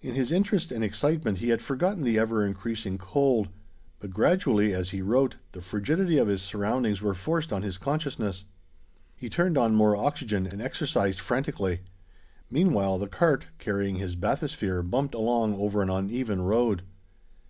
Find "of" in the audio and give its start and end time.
6.16-6.26